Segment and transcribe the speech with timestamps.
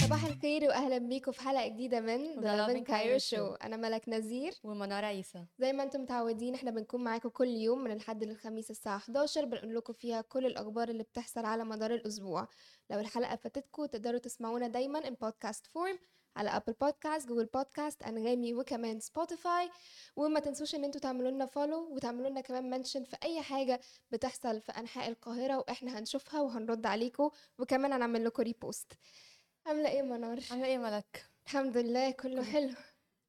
[0.00, 3.54] صباح الخير واهلا بيكم في حلقة جديدة من The Lovin Cairo Show.
[3.54, 5.44] أنا ملك نذير ومنار عيسى.
[5.58, 9.74] زي ما أنتم متعودين إحنا بنكون معاكم كل يوم من الحد للخميس الساعة 11 بنقول
[9.76, 12.48] لكم فيها كل الأخبار اللي بتحصل على مدار الأسبوع.
[12.90, 15.98] لو الحلقة فاتتكم تقدروا تسمعونا دايما in podcast form
[16.38, 19.70] على Apple Podcasts Google Podcasts أنغامي وكمان Spotify
[20.16, 23.80] وما تنسوش إن أنتوا تعملوا لنا follow وتعملوا لنا كمان mention في أي حاجة
[24.10, 28.92] بتحصل في أنحاء القاهرة وإحنا هنشوفها وهنرد عليكم وكمان هنعمل لكم repost
[29.66, 32.74] عاملة إيه منار؟ عاملة إيه ملك؟ الحمد لله كله حلو.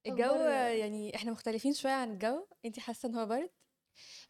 [0.08, 2.46] الجو يعني إحنا مختلفين شوية عن الجو.
[2.66, 3.50] انت حاسة إن هو برد؟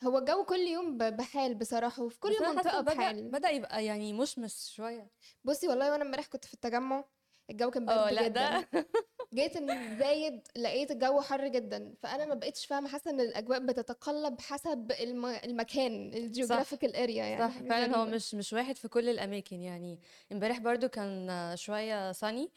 [0.03, 3.31] هو الجو كل يوم بحال بصراحة وفي كل بدأ, بحال.
[3.31, 5.11] بدأ يبقى يعني مشمس شوية.
[5.43, 7.05] بصي والله وأنا امبارح كنت في التجمع
[7.49, 8.65] الجو كان برد آه لأ جدا.
[9.33, 11.93] جيت إن زايد لقيت الجو حر جدا.
[12.01, 15.25] فأنا ما بقتش فاهمة حاسة إن الأجواء بتتقلب حسب الم...
[15.25, 17.53] المكان ال geographical area يعني.
[17.53, 17.59] صح.
[17.59, 18.15] فعلا هو غريبة.
[18.15, 19.61] مش مش واحد في كل الأماكن.
[19.61, 19.99] يعني
[20.31, 22.51] امبارح برضو كان شوية sunny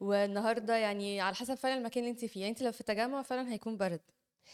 [0.00, 2.40] والنهاردة يعني على حسب فعلا المكان اللي انت فيه.
[2.40, 4.00] يعني انت لو في التجمع فعلا هيكون برد.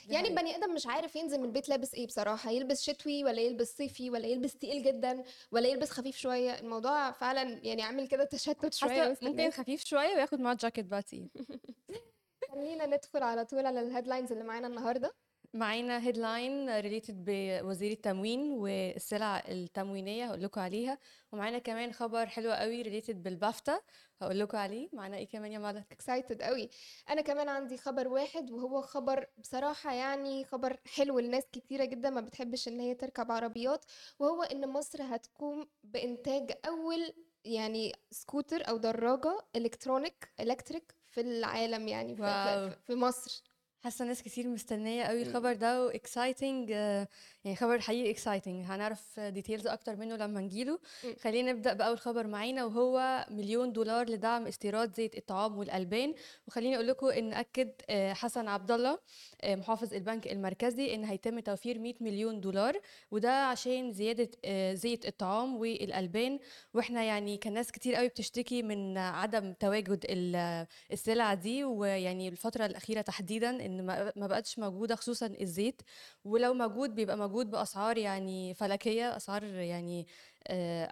[0.09, 0.29] يعني.
[0.29, 4.11] البني آدم مش عارف ينزل من البيت لابس إيه بصراحة يلبس شتوي ولا يلبس صيفي
[4.11, 9.23] ولا يلبس تقيل جدا ولا يلبس خفيف شوية الموضوع فعلا يعني عامل كده تشتت وسط
[9.23, 9.51] ممكن.
[9.51, 11.29] خفيف شوية وياخد معاه جاكيت بقى تقيل
[12.51, 15.15] خلينا ندخل على طول على ال headlines اللي معانا النهارده
[15.55, 20.99] معانا headline related بوزير التموين والسلع التموينية هقول لكم عليها.
[21.33, 23.81] ومعانا كمان خبر حلو قوي related بالبافتا
[24.21, 24.89] هقول لكم عليه.
[24.93, 26.71] معانا إيه كمان يا ملك؟ excited قوي.
[27.11, 32.21] أنا كمان عندي خبر واحد وهو خبر بصراحة يعني خبر حلو لناس كتيرة جدا ما
[32.21, 33.85] بتحبش إن هي تركب عربيات
[34.19, 37.13] وهو إن مصر هتقوم بإنتاج أول
[37.45, 42.71] يعني سكوتر أو دراجة electronic electric في العالم يعني في, wow.
[42.71, 43.52] في مصر.
[43.83, 49.67] حاسة ناس كتير مستنية قوي الخبر ده و exciting يعني خبر حقيقي exciting هنعرف details
[49.67, 50.79] أكتر منه لما نجيله.
[51.21, 56.15] خلينا نبدأ باول خبر معانا وهو مليون دولار لدعم استيراد زيت الطعام والألبان.
[56.49, 58.99] وخليني أقول لكم إن أكد آه، حسن عبد الله
[59.43, 62.81] آه، محافظ البنك المركزي إن هيتم توفير 100 مليون دولار.
[63.11, 66.39] وده عشان زيادة آه، زيت الطعام والألبان.
[66.75, 71.65] وإحنا يعني كان ناس كتير قوي بتشتكي من عدم تواجد ال- السلع دي.
[71.65, 75.83] ويعني الفترة الأخيرة تحديدا إن ما بقتش موجودة خصوصا الزيت.
[76.25, 80.07] ولو موجود بيبقى موجود بأسعار يعني فلكية أسعار يعني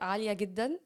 [0.03, 0.79] عالية جدا.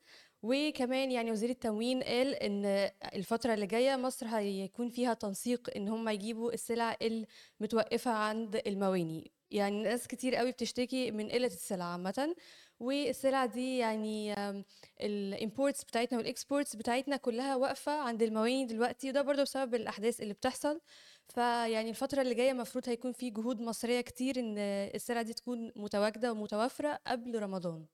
[0.43, 6.09] وكمان يعني وزير التموين قال إن الفترة اللي جاية مصر هيكون فيها تنسيق إن هم
[6.09, 9.31] يجيبوا السلع المتوقفة عند المواني.
[9.51, 12.37] يعني ناس كتير قوي بتشتكي من قلة السلع عامة.
[12.81, 14.35] والسلع دي يعني
[15.01, 19.11] ال imports بتاعتنا وال exports بتاعتنا كلها واقفة عند المواني دلوقتي.
[19.11, 20.81] وده برضه بسبب الأحداث اللي بتحصل.
[21.29, 24.59] فيعني الفترة اللي جاية المفروض هيكون في جهود مصرية كتير إن
[24.95, 27.87] السلع دي تكون متواجدة ومتوفره قبل رمضان.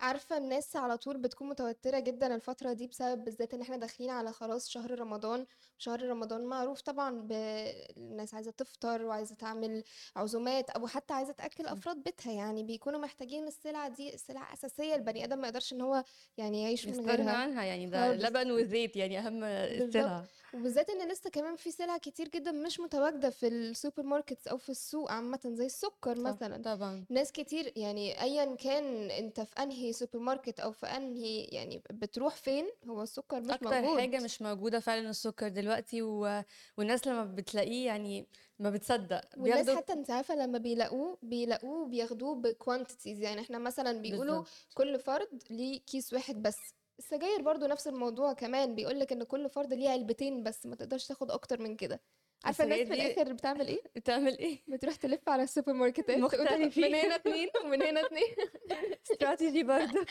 [0.00, 4.32] عارفة الناس على طول بتكون متوترة جدا الفترة دي بسبب بالذات إن إحنا داخلين على
[4.32, 5.46] خلاص شهر رمضان
[5.78, 9.84] شهر رمضان معروف طبعا بالناس عايزة تفطر وعايزة تعمل
[10.16, 15.24] عزومات أو حتى عايزة تأكل أفراد بيتها يعني بيكونوا محتاجين السلع دي سلع أساسية البني
[15.24, 16.04] آدم ما يقدرش إن هو
[16.36, 18.24] يعني يعيش من يستغنى غيرها عنها يعني ده خالص.
[18.24, 20.24] لبن وزيت يعني أهم السلع
[20.54, 24.68] وبالذات إن لسه كمان في سلع كتير جدا مش متواجدة في ال supermarkets أو في
[24.70, 26.62] السوق عامة زي السكر صح، مثلا.
[26.62, 27.04] طبعا.
[27.10, 32.34] ناس كتير يعني ايا كان أنت في انهي سوبر ماركت أو في أنهي يعني بتروح
[32.36, 34.00] فين هو السكر مش أكتر موجود.
[34.00, 36.42] حاجة مش موجودة فعلا السكر دلوقتي و...
[36.78, 38.26] والناس لما بتلاقيه يعني
[38.58, 43.58] ما بتصدق والناس بياخدوا حتى أنت عارفة لما بيلاقوه بيلاقوه بياخدوه ب quantities يعني إحنا
[43.58, 44.48] مثلا بيقولوا بالظبط.
[44.74, 46.58] كل فرد ليه كيس واحد بس.
[46.98, 51.30] السجاير برضو نفس الموضوع كمان بيقولك إن كل فرد ليه علبتين بس ما تقدرش تاخد
[51.30, 52.00] أكتر من كده.
[52.44, 56.84] عارفة الناس في الآخر بتعمل إيه؟ بتعمل إيه؟ بتروح تلف على السوبر ماركتات مختلفين.
[56.90, 58.34] من هنا اتنين ومن هنا اتنين.
[59.12, 60.06] استراتيجي برضه.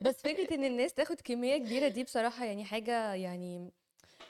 [0.00, 3.72] بس فكرة إن الناس تاخد كمية كبيرة دي بصراحة يعني حاجة يعني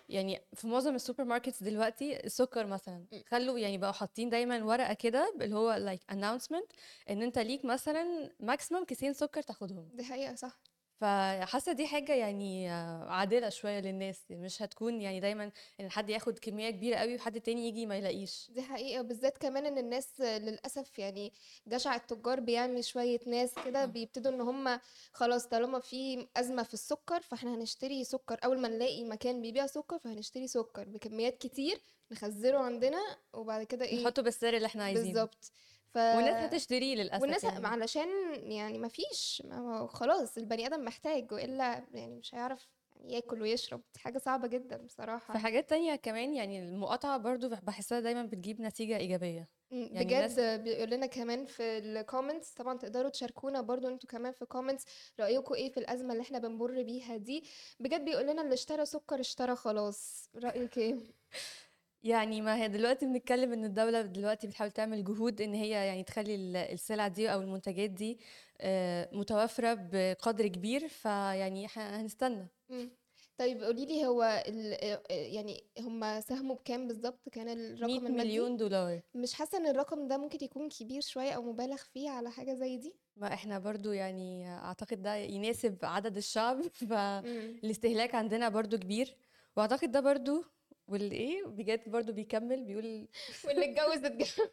[0.09, 5.35] يعني في معظم ال supermarkets دلوقتي السكر مثلا خلوا يعني بقوا حاطين دايما ورقة كده
[5.41, 6.73] اللي هو like announcement
[7.11, 9.91] إن أنت ليك مثلا ماكسيمم كيسين سكر تاخدهم.
[9.95, 10.61] دي حقيقة صح.
[11.03, 12.71] فحاسة دي حاجة يعني
[13.09, 15.51] عادلة شوية للناس مش هتكون يعني دايما
[15.81, 18.51] إن حد ياخد كمية كبيرة قوي وحد تاني يجي ما يلاقيش.
[18.51, 21.33] دي حقيقة بالذات كمان إن الناس للأسف يعني
[21.67, 24.81] جشع التجار بيعمل شوية ناس كده بيبتدوا إن هم
[25.13, 28.39] خلاص طالما في أزمة في السكر فإحنا هنشتري سكر.
[28.45, 31.81] أول ما نلاقي مكان بيبيع سكر فهنشتري سكر بكميات كتير
[32.13, 33.01] نخزنه عندنا
[33.33, 35.13] وبعد كده إيه نحطه بالسعر اللي إحنا عايزينه.
[35.13, 35.53] بالظبط.
[35.95, 37.67] ف والناس هتشتريه للأسف والناس يعني.
[37.67, 38.09] علشان
[38.53, 39.43] يعني ما فيش
[39.89, 42.69] خلاص البني آدم محتاج وإلا يعني مش هيعرف
[43.05, 43.83] ياكل ويشرب.
[43.95, 45.35] دي حاجة صعبة جدا بصراحة.
[45.35, 49.49] في حاجات تانية كمان يعني المقاطعة برضو بحسها دايما بتجيب نتيجة إيجابية.
[49.73, 54.33] إمم، يعني الناس بجد بيقول لنا كمان في الcomments طبعًا تقدروا تشاركونا برضه أنتم كمان
[54.33, 54.85] في comments
[55.21, 57.45] رأيكم إيه في الأزمة اللي إحنا بنمُر بيها دي،
[57.81, 60.97] بجد بيقول لنا اللي اشترى سُكّر اشترى خلاص، رأيِك إيه؟
[62.03, 66.35] يعني ما هي دلوقتي بنتكلم إن الدولة دلوقتي بتحاول تعمل جهود إن هي يعني تخلّي
[66.35, 68.19] ال السلع دي أو المنتجات دي
[68.61, 72.49] آآ متوفرة بقدر كبير، فيعني هنستنى.
[73.39, 77.49] طيب قولي لي هو ال آآ يعني هُم ساهموا بكام بالضبط كان
[77.81, 79.03] 100 الرقم المادي؟ مليون دولار.
[79.15, 82.77] مش حاسة إن الرقم ده ممكن يكون كبير شوية أو مُبالغ فيه على حاجة زي
[82.79, 86.63] دي؟ ما إحنا برضه يعني أعتقد ده يناسب عدد الشعب،.
[86.89, 89.17] فالاستهلاك عندنا برضه كبير،
[89.57, 90.45] وأعتقد ده برضه
[90.93, 93.09] واللي إيه بجد برضه بيكمّل بيقول
[93.45, 94.49] واللي اتجوّز اتجوّز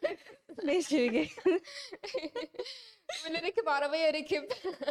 [0.64, 1.28] ماشي بج
[3.24, 4.48] واللي ركب عربية ركب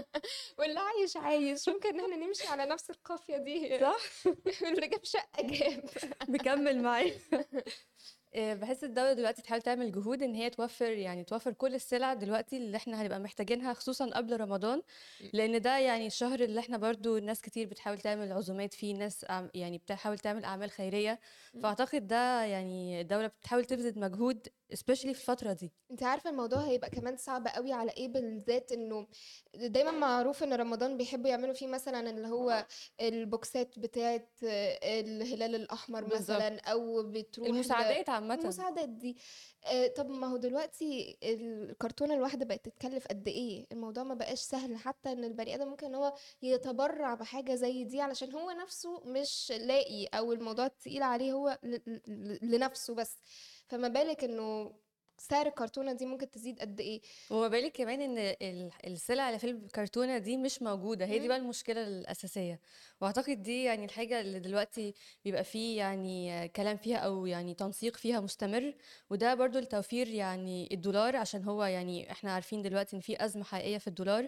[0.59, 3.99] واللي عايش عايش، ممكن إن إحنا نمشي على نفس القافية دي صح؟
[4.63, 5.89] واللي جاب شقة جاب.
[6.29, 7.19] مكمّل معايا.
[8.35, 12.57] آآ باحس الدولة دلوقتي بتحاول تعمل جهود إن هي توفّر يعني توفّر كل السلع دلوقتي
[12.57, 14.81] اللي إحنا هنبقى محتاجينها خصوصًا قبل رمضان،.
[15.33, 19.77] لإن ده يعني الشهر اللي إحنا برضه ناس كتير بتحاول تعمل عزومات فيه، ناس يعني
[19.77, 21.19] بتحاول تعمل أعمال خيرية،
[21.55, 21.63] إمم.
[21.63, 25.73] فأعتقد ده يعني الدولة بتحاول تبذل مجهود especially في الفترة دي.
[25.91, 29.07] أنتِ عارفة الموضوع هيبقى كمان صعب أوي على إيه بالذات إنه
[29.55, 32.65] دايمًا معروف إن رمضان بيحبّوا يعملوا فيه مثلًا اللي هو
[33.01, 34.27] البوكسات بتاعة
[34.83, 36.15] الهلال الأحمر بالضبط.
[36.15, 38.39] مثلًا أو بتروح المساعدات عامةً.
[38.43, 39.17] المساعدات دي.
[39.65, 44.77] آآ طب ما هو دلوقتي الكرتونة الواحدة بقت تتكلّف قد إيه؟ الموضوع ما بقاش سهل
[44.77, 50.05] حتى إن البني آدم ممكن هو يتبرّع بحاجة زي دي علشان هو نَفْسه مش لاقي
[50.05, 51.59] أو الموضوع تقيل عليه هو
[52.41, 53.21] لنَفْسه بس،
[53.67, 54.73] فما بالِك إنه
[55.19, 60.17] سعر الكرتونة دي ممكن تزيد قد إيه؟ وما بالِك كمان ال السلع اللي في الكرتونة
[60.17, 61.27] دي مش موجودة، هي دي.
[61.27, 62.59] بقى المشكلة الأساسية،
[63.01, 64.93] وأعتقد دي يعني الحاجة اللي دلوقتي
[65.25, 68.73] بيبقى في يعني كلام فيها أو يعني تنسيق فيها مستمر،
[69.09, 73.77] وده برضه لتوفير يعني الدولار عشان هو يعني إحنا عارفين دلوقتي إن في أزمة حقيقية
[73.77, 74.27] في الدولار،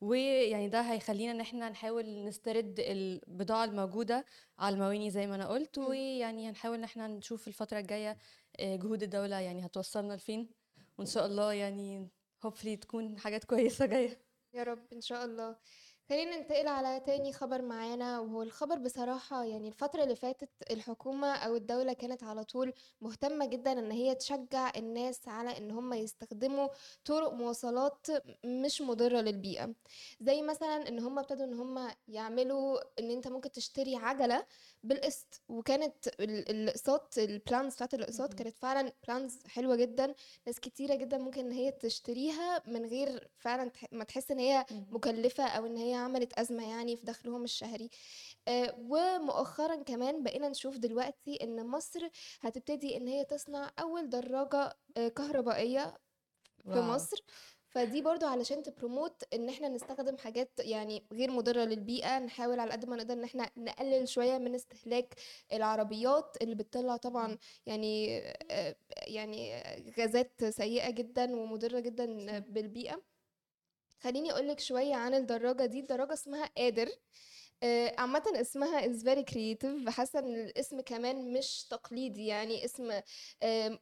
[0.00, 4.24] ويعني ده هيخلّينا إن إحنا نحاول نسترد البضاعة الموجودة
[4.58, 5.78] على المواني زي ما أنا قُلت،.
[5.78, 8.18] ويعني هنحاول إن إحنا نشوف الفترة الجاية
[8.60, 10.50] آآ جهود الدولة يعني هتوصّلنا لفين،
[10.98, 12.08] وإن شاء الله يعني
[12.46, 14.30] hopefully تكون حاجات كويسة جاية.
[14.54, 15.56] يا رب إن شاء الله.
[16.10, 21.56] خلّينا ننتقل على تاني خبر معانا، وهو الخبر بصراحة يعني الفترة اللي فاتت الحكومة أو
[21.56, 26.68] الدولة كانت على طول مهتمة جدًا إن هي تشجّع الناس على إن هم يستخدموا
[27.04, 28.06] طُرق مواصلات
[28.44, 29.74] مش مُضرة للبيئة،
[30.20, 34.46] زي مثلًا إن هم ابتدوا إن هم يعملوا إن أنت ممكن تشتري عَجَلة
[34.82, 38.38] بالقسط، وكانت ال الأقساط الplans بتاعة الأقساط اهم.
[38.38, 40.14] كانت فعلًا plans حلوة جدًا،
[40.46, 44.66] ناس كتيرة جدًا ممكن إن هي تشتريها من غير فعلًا ما تحس إن هي.
[44.90, 47.90] مُكلّفة أو إن هي عملت أزمة يعني في دخلهم الشهري.
[48.48, 52.08] آآ ومؤخرًا كمان بقينا نشوف دلوقتي إن مصر
[52.40, 55.98] هتبتدي إن هي تصنع أول دراجة آآ كهربائية
[56.72, 56.80] في واو!
[56.80, 57.16] مصر،
[57.68, 62.86] فدي برضه علشان تpromote إن إحنا نستخدم حاجات يعني غير مُضرة للبيئة، نحاول على قد
[62.88, 65.14] ما نقدر إن إحنا نقلل شوية من استهلاك
[65.52, 67.38] العربيات اللي بتطلّع طبعًا.
[67.66, 68.18] يعني
[68.50, 68.76] آآ
[69.06, 69.62] يعني
[69.98, 72.06] غازات سيئة جدًا ومُضرة جدًا
[72.84, 73.09] صح.
[74.00, 76.88] خلّيني أقول لِك شوية عن الدراجة دي، الدراجة اسمها قادر،
[77.98, 83.00] عامةً اسمها is very creative حاسة إن الاسم كمان مش تقليدي، يعني اسم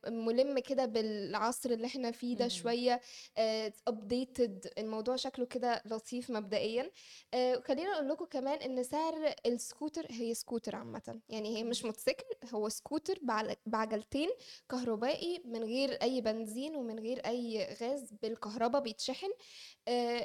[0.08, 2.48] مُلِم كده بالعصر اللي إحنا فيه ده.
[2.48, 3.00] شوية،
[3.38, 6.90] آآ updated الموضوع شكله كده لطيف مبدئيًا.
[7.34, 11.84] آآ خلّيني أقول لكم كمان إن سعر السكوتر هي سكوتر عامةً، يعني هي مش.
[11.84, 13.18] موتوسيكل، هو سكوتر
[13.66, 14.28] بعجلتين
[14.70, 19.30] كهربائي من غير أي بنزين ومن غير أي غاز بالكهربا بيتشحن.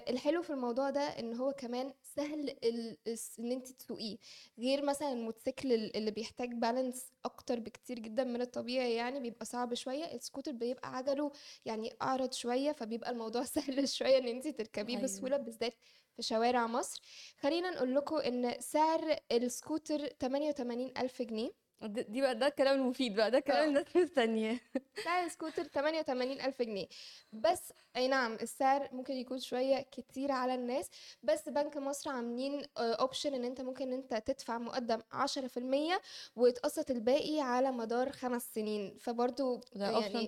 [0.09, 2.55] الحلو في الموضوع ده إن هو كمان سهل
[3.43, 4.17] إن أنتِ تسوقيه،
[4.59, 9.73] غير مثلًا الموتوسيكل ال اللي بيحتاج balance أكتر بكتير جدًا من الطبيعي يعني بيبقى صعب
[9.73, 11.31] شوية، السكوتر بيبقى عجله
[11.65, 14.97] يعني أعرض شوية، فبيبقى الموضوع سهل شوية إن أنتِ تركبيه أيوه.
[14.97, 15.73] بسهولة بالذات
[16.15, 17.01] في شوارع مصر.
[17.39, 21.62] خلّينا نقول لكم إن سعر السكوتر 88.000 جنيه.
[21.81, 23.67] دي بقى ده الكلام المفيد بقى، ده الكلام آه.
[23.67, 24.59] الناس مستنياه.
[25.03, 26.87] سعر السكوتر 88.000 جنيه،
[27.33, 30.89] بس أي نعم السعر ممكن يكون شوية كتير على الناس،
[31.23, 36.01] بس بنك مصر عاملين آآ option إن أنت ممكن أنت تدفع مقدّم 10%
[36.35, 40.27] ويتقسط الباقي على مدار 5 سنين، فبرضه يعني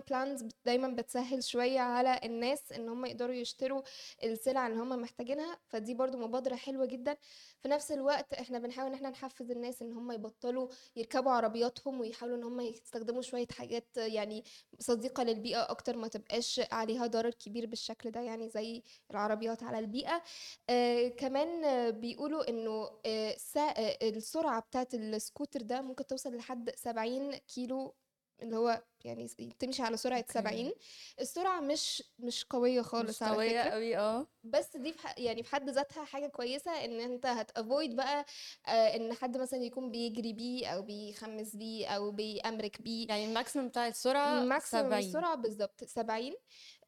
[0.00, 3.82] plans بت دايمًا بتسهّل شوية على الناس إن هم يقدروا يشتروا
[4.24, 7.16] السلع اللي هم محتاجينها، فدي برضه مبادرة حلوة جدًا.
[7.62, 12.36] في نفس الوقت إحنا بنحاول إن إحنا نحفّز الناس إن هم يبطّلوا يركبوا عربياتهم ويحاولوا
[12.36, 14.44] إن هم يستخدموا شوية حاجات يعني
[14.78, 20.22] صديقة للبيئة أكتر، ما تبقاش عليها ضرر كبير بالشكل ده يعني زي العربيات على البيئة.
[20.70, 27.94] آآ كمان بيقولوا إنه آآ سع السرعة بتاعة السكوتر ده ممكن توصل لحد 70 كيلو
[28.42, 30.32] اللي هو يعني س تمشي على سرعة okay.
[30.32, 30.72] 70
[31.20, 33.70] السرعة مش مش قوية مش خالص على قوية فكرة.
[33.74, 34.26] أوي آه.
[34.44, 38.26] بس دي في ح يعني في حد ذاتها حاجة كويسة إن أنت هت avoid بقى
[38.66, 43.08] آآ إن حد مثلًا يكون بيجري بيه أو بيخمّس بيه أو بيأمرك بيه.
[43.08, 44.98] يعني ال maximum بتاع السرعة maximum 70.
[44.98, 46.34] السرعة بالضبط 70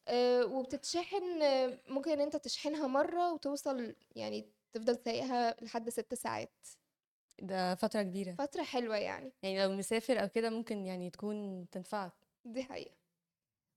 [0.07, 1.39] آآ وبتتشحن
[1.87, 6.53] ممكن أنت تشحنها مرّة وتوصل يعني تفضل سايقها لحد 6 ساعات.
[7.41, 8.31] ده فترة كبيرة.
[8.31, 9.31] فترة حلوة يعني.
[9.43, 12.13] يعني لو مسافر أو كده ممكن يعني تكون تنفعك.
[12.45, 12.95] دي حقيقة.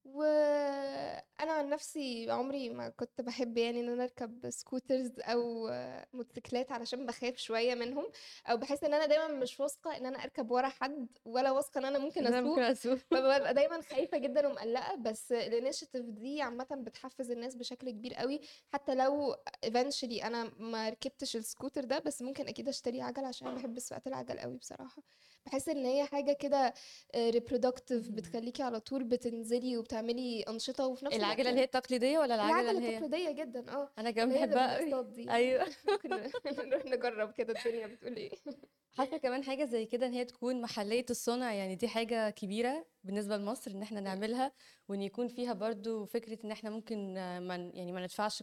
[0.05, 5.71] وأنا عن نفسي عمري ما كنت باحب يعني إن أنا أركب scooters أو
[6.13, 8.07] موتوسيكلات علشان باخاف شوية منهم،
[8.47, 11.85] أو باحس إن أنا دايمًا مش واثقة إن أنا أركب ورا حد ولا واثقة إن
[11.85, 12.63] أنا ممكن أسوق.
[13.13, 18.95] فبابقى دايمًا خايفة جدًا ومقلّقة، بس الinitiative دي عامةً بتحفّز الناس بشكل كبير أوي، حتى
[18.95, 19.35] لو
[19.67, 24.09] eventually أنا ما ركبتش الscooter ده، بس ممكن أكيد أشتري عَجَلة عشان أنا باحب سواقة
[24.09, 25.03] العَجَل أوي بصراحة.
[25.47, 26.75] باحس إن هي حاجة كده
[27.15, 28.13] آآ reproductive إمم.
[28.13, 32.79] بتخلّيكِ على طول بتنزلي وبتعملي أنشطة وفي نفس العجلة اللي هي التقليدية والّا العجلة العَجَلة
[32.79, 34.47] اللي هي التقليدية جدًا آه، أنا كمان.
[34.47, 35.31] بالأقساط دي.
[35.31, 35.65] أيوه.
[35.89, 38.31] ممكن نروح نجرّب كده الدنيا بتقول إيه.
[38.99, 43.37] حاسة كمان حاجة زي كده إن هي تكون محلية الصنع، يعني دي حاجة كبيرة بالنسبة
[43.37, 44.09] لمصر إحنا إمم.
[44.09, 44.53] نعملها،
[44.89, 48.43] وإن يكون فيها برضه فكرة إن إحنا ممكن ما ن يعني ما ندفعش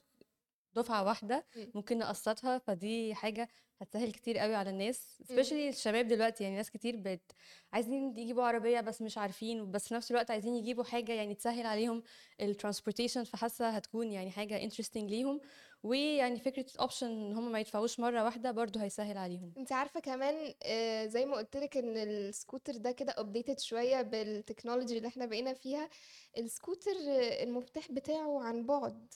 [0.74, 1.74] دفعة واحدة، إمم.
[1.74, 3.48] ممكن نقسّطها، فدي حاجة
[3.82, 5.40] هتسهّل كتير أوي على الناس إمم.
[5.40, 7.32] especially الشباب دلوقتي، يعني ناس كتير بقت
[7.74, 11.66] عايزين يجيبوا عربية بس مش عارفين، بس في نفس الوقت عايزين يجيبوا حاجة يعني تسهّل
[11.66, 12.04] عليهم
[12.42, 15.42] الtransportation فحاسة هتكون يعني حاجة interesting ليهم،
[15.84, 19.56] ويعني فكرة option إن هم ما يدفعوش مرّة واحدة برضه هيسهّل عليهم.
[19.58, 24.92] أنتِ عارفة كمان آآ زي ما قُلت لِك إن الscooter ده كده updated شوية بالtechnology
[24.92, 25.90] اللي إحنا بقينا فيها،
[26.40, 26.98] الscooter
[27.42, 29.14] المفتاح بتاعه عن بُعد.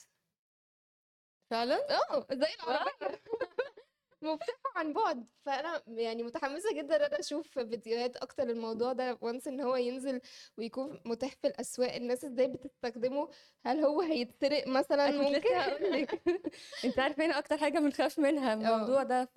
[1.50, 3.22] فعلًا؟ آه، زي العربية.
[4.22, 9.46] مفتاحه عن بُعد، فأنا يعني متحمسة جدًا إن أنا أشوف فيديوهات أكتر للموضوع ده once
[9.48, 10.20] إن هو ينزل
[10.58, 13.28] ويكون متاح في الأسواق، الناس إزاي بتستخدمه،
[13.66, 16.22] هل هو هيتسرق مثلًا ممكن؟ لسه هاقول لِك
[16.84, 19.02] أنتِ عارفة هنا أكتر حاجة بنخاف منها الموضوع آه.
[19.02, 19.36] ده، ف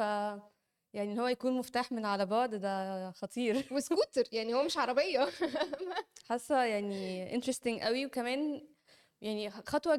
[0.94, 3.74] يعني إن هو يكون مفتاح من على بُعد ده خطير.
[3.74, 5.28] وscooter يعني هو مش عربية.
[6.30, 8.68] حاسة يعني interesting أوي، وكمان
[9.22, 9.96] يعني خ خطوة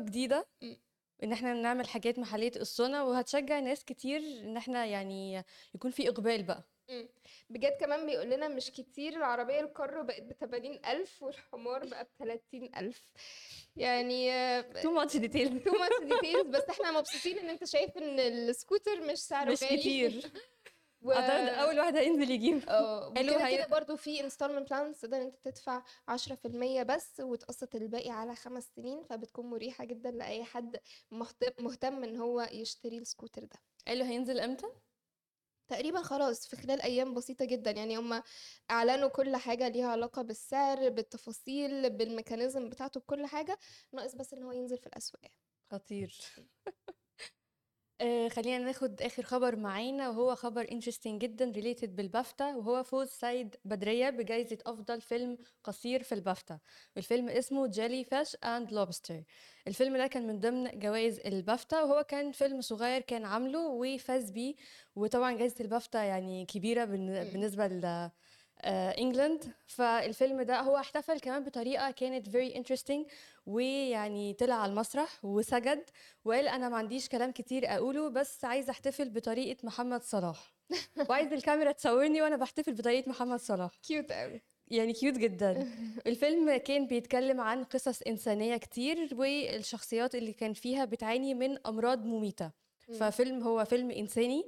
[1.23, 5.45] إن إحنا نعمل حاجات محلية الصنع، وهتشجّع ناس كتير إن إحنا يعني
[5.75, 6.63] يكون في إقبال بقى.
[6.91, 7.09] إمم.
[7.51, 12.95] بجد كمان بيقول لنا مش كتير العربية الكارو بقت ب80.000 والحمار بقى ب30.000
[13.77, 14.31] يعني
[14.73, 15.49] too much detail.
[15.49, 18.19] too much details بس إحنا مبسوطين إن أنت شايف إن
[18.55, 19.77] الscooter مش سعره مش غالي.
[19.79, 20.23] كتير.
[21.03, 22.63] و أعتقد أول واحد هينزل يجيبه.
[23.17, 28.11] حلو وكده هي كده برضه في installment plans تقدر أنت تدفع 10% بس وتقسّط الباقي
[28.11, 30.77] على 5 سنين، فبتكون مريحة جدًا لأي حد
[31.11, 33.59] مهت مهتم إن هو يشتري الscooter ده.
[33.87, 34.67] حلو هينزل إمتى؟
[35.69, 38.23] تقريبًا خلاص في خلال أيام بسيطة جدًا، يعني هم
[38.71, 43.59] أعلنوا كل حاجة ليها علاقة بالسعر، بالتفاصيل، بالmechanism بتاعته، بكل حاجة،
[43.93, 45.31] ناقص بس إن هو ينزل في الأسواق.
[45.71, 46.11] خطير.
[48.01, 53.57] آآ خلّينا ناخد آخر خبر معانا وهو خبر interesting جدًا related بالبافتا وهو فوز سيد
[53.65, 56.59] بدرية بجايزة أفضل فيلم قصير في البافتا،
[56.97, 59.23] والفيلم اسمه Jellyfish and Lobster.
[59.69, 64.55] الفيلم ده كان من ضمن جوايز البافتا وهو كان فيلم صغير كان عامله وفاز بيه،
[64.95, 67.25] وطبعًا جايزة البافتا يعني كبيرة بالن.
[67.25, 68.11] بالنسبة ل
[68.63, 73.11] آآ England، فالفيلم ده هو احتفل كمان بطريقة كانت very interesting
[73.47, 75.85] ويعني طلع على المسرح وسجد
[76.25, 80.55] وقال أنا ما عنديش كلام كتير أقوله بس عايز أحتفل بطريقة محمد صلاح،
[81.11, 83.71] وعايز الكاميرا تصورني وأنا باحتفل بطريقة محمد صلاح.
[83.93, 84.43] cute أوي.
[84.69, 85.69] يعني cute جدًا.
[86.07, 92.51] الفيلم كان بيتكلم عن قصص إنسانية كتير والشخصيات اللي كان فيها بتعاني من أمراض مميتة،
[92.89, 92.99] إمم.
[92.99, 94.45] ففيلم هو فيلم إنساني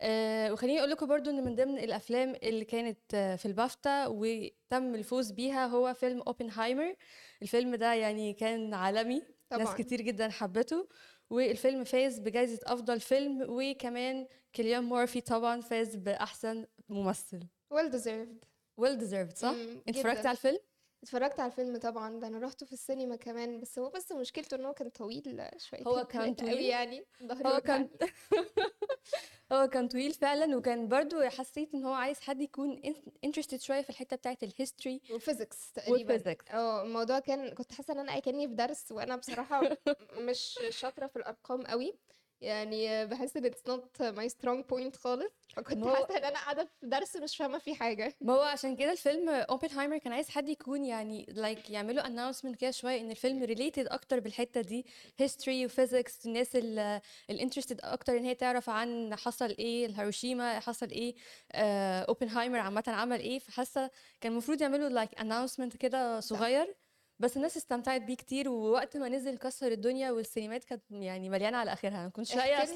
[0.00, 2.98] آآ وخلّيني أقول لكم برضه إن من ضمن الأفلام اللي كانت
[3.38, 6.94] في البافتا وتم الفوز بيها هو فيلم أوبنهايمر،
[7.42, 9.74] الفيلم ده يعني كان عالمي، ناس طبعًا.
[9.74, 10.88] كتير جدًا حبته،
[11.30, 17.40] والفيلم فاز بجايزة أفضل فيلم وكمان كيليان مورفي طبعًا فاز بأحسن ممثل.
[17.74, 18.44] well deserved.
[18.80, 19.54] well deserved صح؟
[19.88, 20.26] أنتِ اتفرجتِ.
[20.26, 20.58] على الفيلم؟
[21.02, 24.64] اتفرجت على الفيلم طبعًا، ده أنا رُحته في السينما كمان، بس هو بس مشكلته إن
[24.64, 27.04] هو كان طويل شويتين هو كان 3 أوي طويل؟ يعني،
[27.46, 27.88] هو كان.
[29.52, 32.82] هو كان طويل فعلًا وكان برضه حسيت إن هو عايز حد يكون
[33.26, 36.16] interested شوية في الحتة بتاعة الhistory وphysics تقريبًا.
[36.50, 39.62] آه، الموضوع كان كنت حاسة إن أنا كأني في درس وأنا بصراحة
[40.28, 41.98] مش شاطرة في الأرقام أوي،
[42.40, 46.38] يعني باحس إن it's not my strong point خالص، فكنت ما هو حاسة إن أنا
[46.38, 48.14] قاعدة في درس مش فاهمة فيه حاجة.
[48.20, 52.70] ما هو عشان كده الفيلم اوبنهايمر كان عايز حد يكون يعني like يعملوا announcement كده
[52.70, 54.86] شوية إن الفيلم related أكتر بالحتة دي
[55.22, 57.00] history وphysics الناس ال
[57.32, 61.12] الinterested أكتر إن هي تعرف عن حصل إيه الهيروشيما حصل
[61.52, 63.90] آه اوبنهايمر عامة عمل إيه فحاسة
[64.20, 66.20] كان المفروض يعملوا like announcement كده.
[66.20, 66.74] صغير
[67.20, 71.72] بس الناس استمتعت بيه كتير ووقت ما نزل كسر الدنيا والسينمات كانت يعني مليانة على
[71.72, 72.02] آخرها.
[72.02, 72.70] ما كنتش لاقية أحجز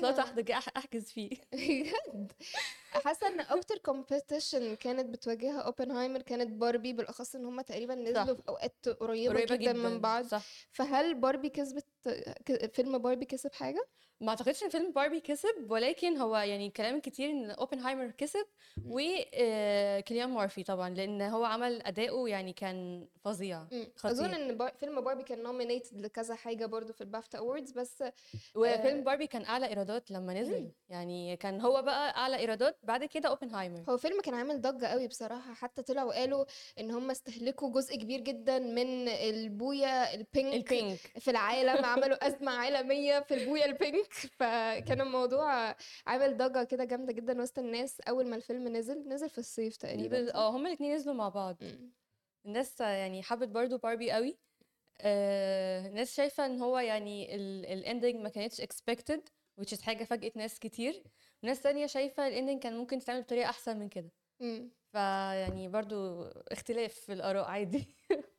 [0.76, 1.30] أحجز فيه.
[2.92, 8.42] حاسة إن أكتر competition كانت بتواجهها اوبنهايمر كانت باربي بالأخص إن هُم تقريبًا نزلوا في
[8.48, 10.42] أوقات قريبة قريبة جدًا من جدًا بعض، صح.
[10.72, 11.86] فهل باربي كسبت
[12.74, 13.88] فيلم باربي كسب حاجة؟
[14.20, 18.46] ما أعتقدش إن فيلم باربي كسب ولكن هو يعني كلام كتير إن اوبنهايمر كسب
[18.78, 18.92] إمم.
[18.92, 18.98] و
[19.34, 24.26] آآ كيليان مورفي طبعًا لأن هو عمل أداؤه يعني كان فظيع خطير.
[24.34, 28.04] إن بار فيلم باربي كان nominated لكذا حاجة برضه في الBAFTA awards بس
[28.54, 30.72] وفيلم آآ باربي كان أعلى إيرادات لما نزل.
[30.88, 33.84] يعني كان هو بقى أعلى إيرادات بعد كده اوبنهايمر.
[33.88, 36.44] هو فيلم كان عامل ضجة أوي بصراحة، حتى طلعوا قالوا
[36.80, 40.98] إن هُم استهلكوا جزء كبير جدًا من البوية الpink ال pink.
[40.98, 47.42] في العالم، عملوا أزمة عالمية في البوية الpink فكان الموضوع عامل ضجة كده جامدة جدًا
[47.42, 50.94] وسط الناس أول ما الفيلم نزل، نزل في الصيف تقريبًا نزل صح؟ آه هُم الاتنين
[50.94, 51.56] نزلوا مع بعض.
[52.46, 54.38] الناس يعني حبت برضه باربي أوي
[55.00, 59.20] آآ الناس شايفة إن هو يعني ال الending ما كانتش expected
[59.60, 61.02] which is حاجة فاجأت ناس كتير،
[61.42, 64.10] وناس تانية شايفة الending كان ممكن تتعمل بطريقة أحسن من كده.
[64.92, 67.96] فيعني برضه اختلاف في الآراء عادي.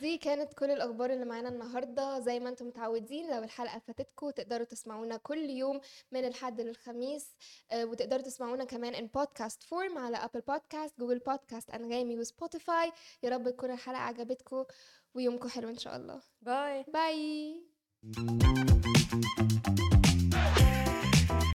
[0.00, 4.64] دي كانت كل الأخبار اللي معانا النهارده، زي ما أنتم متعودين لو الحلقة فاتتكم تقدروا
[4.64, 5.80] تسمعونا كل يوم
[6.12, 7.34] من الحد للخميس،
[7.72, 12.92] آآ وتقدروا تسمعونا كمان in podcast form على Apple podcast، Google podcast، أنغامي وSpotify.
[13.22, 14.64] يا رب تكون الحلقة عجبتكم
[15.14, 16.22] ويومكم حلو إن شاء الله.
[16.40, 16.84] باي.
[16.88, 17.62] باي.